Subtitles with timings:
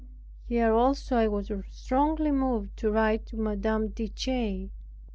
[0.47, 4.71] Here also I was strongly moved to write to Madame De Ch